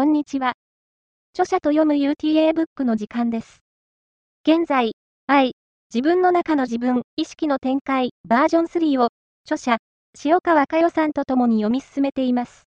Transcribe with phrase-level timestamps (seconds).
[0.00, 0.54] こんにちは。
[1.34, 3.60] 著者と読む UTA ブックの時間です。
[4.48, 4.92] 現在、
[5.26, 5.52] 愛、
[5.92, 9.08] 自分の中の自分、意識の展開、バージョン3を、
[9.44, 9.76] 著者、
[10.24, 12.62] 塩川佳代さんと共に読み進めています。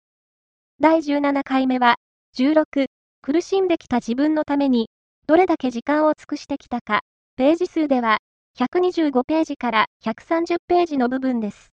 [0.79, 1.95] 第17回目は、
[2.37, 2.85] 16、
[3.23, 4.91] 苦しんできた自分のために、
[5.25, 6.99] どれだけ時間を尽くしてきたか、
[7.35, 8.19] ページ数では、
[8.59, 11.71] 125ページから130ページの部分です。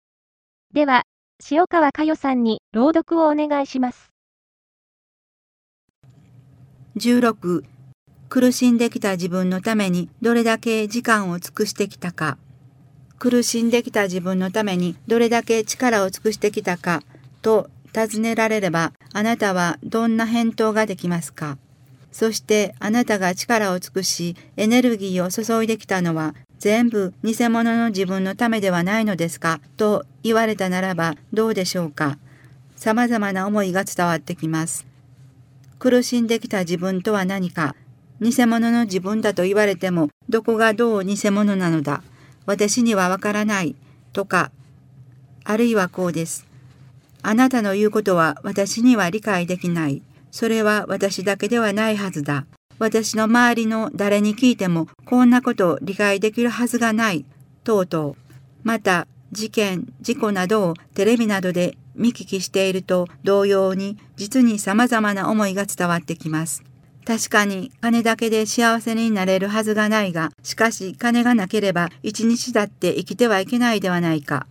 [0.73, 1.03] では、
[1.51, 4.12] 塩川佳代さんに朗読をお願いします。
[6.95, 7.63] 16
[8.29, 12.37] 苦しんできた自分のためにどれだけ時間を尽くしてきたか。
[13.17, 17.01] 苦しんできた自分のためにどれだけ力を尽くしてきたか。
[17.41, 21.57] と尋ねられればあなたはどんな返答ができますか。
[22.11, 29.61] そしてあなたが力を尽くしエネルギーを注いできたのは全部偽物の自分のためではないのですか。
[29.77, 32.19] と言われたならばどうでしょうか。
[32.75, 34.92] 様々な思いが伝わってきます。
[35.83, 37.75] 苦しんできた自分とは何か、
[38.21, 42.03] 偽物の自分だと言われても、どこがどう偽物なのだ、
[42.45, 43.75] 私にはわからない、
[44.13, 44.53] とか、
[45.43, 46.47] あるいはこうです。
[47.21, 50.01] あなたの言うことは私には理解できない。
[50.31, 52.45] それは私だけではないはずだ。
[52.79, 57.25] 私の周りの誰に聞いてもこんなことを理解できるはずがない。
[57.65, 58.15] とうとう。
[58.63, 66.63] また、事件、事故などをテレビなどで見聞きしていると同様に実に様々な思いが伝わってきます。
[67.05, 74.47] 確かに金だけで幸せになれるはずがないが、しかし金がなければ一日だって生きてはいけないではないか。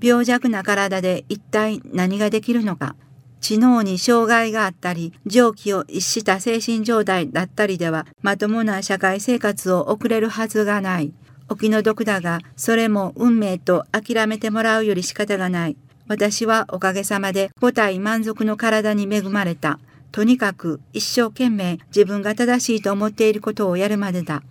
[0.00, 2.96] 病弱な体で一体何ができるのか。
[3.40, 11.12] 知能に障害があったり、常軌を逸した精神状態だったりでは、まともな社会生活を送れるはずがない。
[11.48, 15.76] お気の毒だが、それも運命と諦めてもらうより仕方がない。
[16.12, 19.78] 私はおかげさまで五体満足の体に恵まれた。
[20.10, 24.42] とにかく一生懸命自分が正しいと思っていることをやるまでだ。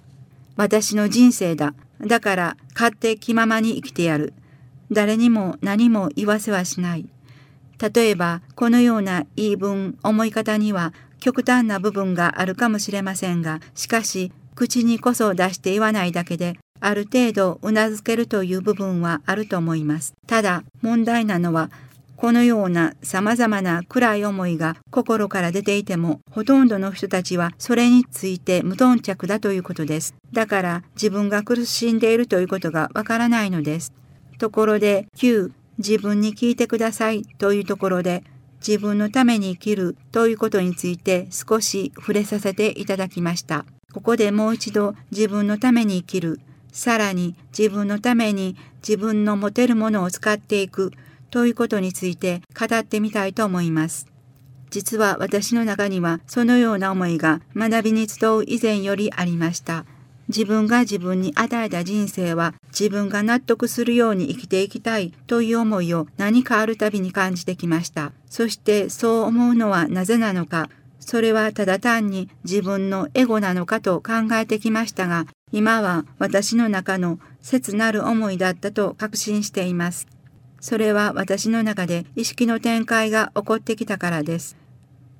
[0.55, 1.75] 私の人生だ。
[1.99, 4.33] だから勝手気ままに生きてやる。
[4.91, 7.05] 誰にも何も言わせはしない。
[7.79, 20.13] 例えばこのような言い分思い方には極端な部分があるかもしれませんがしかし口にこそ出して言わないだけである程度うなずけるという部分はあると思います。
[20.27, 21.71] ただ問題なのは
[22.21, 30.13] このような様々な暗い思いが心から出ていても、ほとんどの人たちはそれについて無頓着だということです。
[30.31, 33.91] だから自分が苦しんでいるということがわからないのです。
[34.37, 38.23] ところで、9、自分に聞いてくださいというところで、
[38.59, 43.65] 自分のために生きるということについて少し触れさせていただきました。
[43.93, 46.39] ここでもう一度自分のために生きる
[46.71, 48.55] さらに自分のために
[48.87, 50.91] 自分の持てるものを使っていく
[51.29, 54.07] ということについて語ってみたいと思います。
[54.69, 59.85] 実は私の中にはそのような思いが学びに集う以前よりありました。
[60.29, 68.13] 自分が自分に与えた人生は自分が納得するように生きていきたいという思いを何かあるたびに感じてきました。
[68.29, 70.69] そしてそう思うのはなぜなのか、
[71.01, 80.07] それはただ単に自分のエゴなのかと考えてきましたが、今は私の中の切なる思いだったと確信しています。
[80.59, 84.57] それは私の中で意識の展開が起こってきたからです。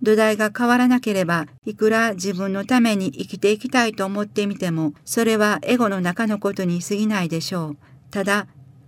[0.02, 7.78] 土台が変わらなければ、いくら自分のために生きていきたいと思ってみても、それはエゴの中のことに過ぎないでしょう。
[8.10, 8.48] ただ、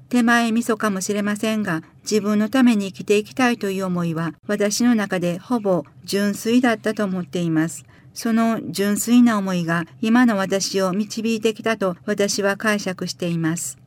[0.10, 7.84] 手前味噌かもしれませんが、自分のために生きていきたいという思いは、私の中でほぼ純粋だったと思っています。
[8.14, 13.78] その純粋な思いが今の私を導いてきたと私は解釈しています。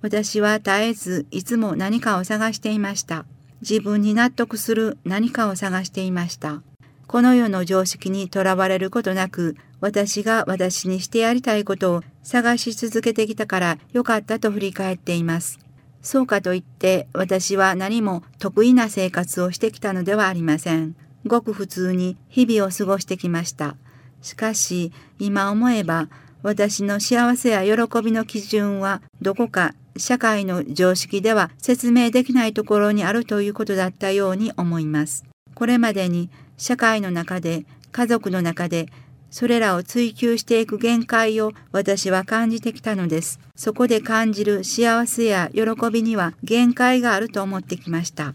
[0.00, 3.24] 私は絶えずいつも何かを探していました。
[3.62, 6.62] 自分に納得する何かを探していました。
[7.06, 15.58] この世の常識にとらわれることなく、私が私にしてやりたいことを探し続けてきたからよかったと振り返っています。
[16.02, 20.96] そうかといって私は何も得意な生活をしてきたのではありません。
[21.26, 23.76] ごく普通に日々を過ごしてきました。
[24.22, 26.08] しかし、今思えば、
[26.42, 35.24] 私の幸せや喜びの基準はどこか社会の常識では説明できないところにあるということだったように思います。
[35.54, 38.88] これまでに社会の中で、家族の中で、
[39.30, 43.40] それらを追求していく限界を私は感じてきたのです。
[43.56, 48.34] そこで感じる幸せや喜びには限界があると思ってきました。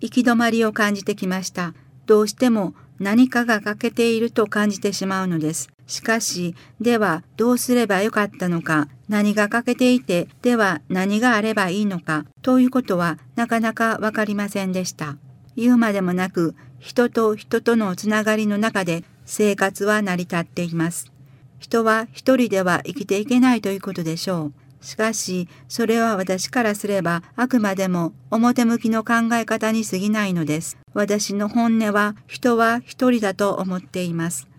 [0.00, 1.74] 行き止まりを感じてきました。
[2.10, 5.70] どうしても何かが欠けていると感じてしまうのです。
[5.86, 15.18] しかし、ではどうすればよかったのか、何が欠けていて、では何があればいいのか、ということはなかなかわかりませんでした。
[15.54, 21.12] 言うまでもなく、人と人とのつながりの中で生活は成り立っています。
[21.60, 24.59] 人は一人では生きていけないということでしょう。
[24.80, 30.78] しかし、それは私からすれば、あくまでも表向きの考え方に過ぎないのです。
[30.94, 34.50] 私の本音は、人は一人だと思っています。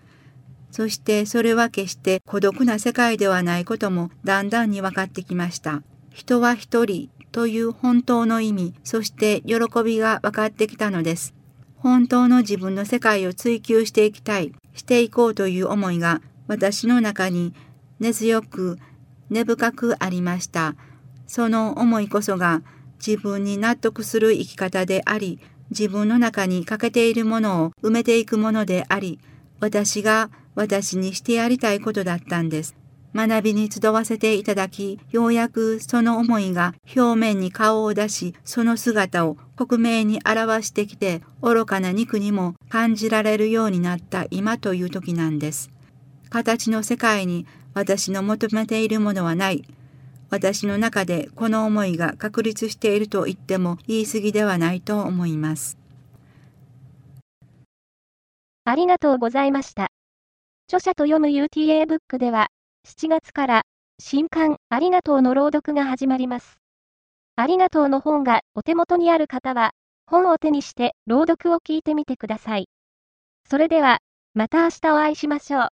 [0.72, 5.82] そしてそれは決して孤独な世界ではないこともだんだんに分かってきました。
[6.10, 11.34] 人は一人という本当の意味、そして喜びが分かってきたのです。
[11.76, 17.54] 本当の自分の世界を追求していきたい、していこうという思いが私の中に
[18.00, 18.78] 根強く
[19.32, 20.76] 根深くありました。
[21.26, 22.62] その思いこそが
[23.04, 25.40] 自分に納得する生き方であり、
[25.70, 29.18] 自分の中に欠けているものを埋めていくものであり、
[29.58, 32.76] 私が私にしてやりたいことだったんです。
[33.14, 45.70] 学びに集わせていただき、ようやくその思いが表面に顔を出し、その姿を克明に表してきて、愚かな肉にも感じられるようになった今という時なんです。
[46.30, 49.64] 形の世界に私の求めているものはない。
[50.30, 55.78] 私の中でこの思いが確立していると言っても言い過ぎではないと思います。
[58.64, 59.90] ありがとうございました。
[60.68, 62.48] 著者と読む UTA ブックでは、
[62.86, 63.62] 7月から
[63.98, 66.58] 新刊ありがとうの朗読が始まります。
[67.36, 69.72] ありがとうの本がお手元にある方は、
[70.06, 72.68] 本を手にして朗読を聞いてみてください。
[73.48, 73.98] それでは、
[74.34, 75.68] また明日お会いしましょう。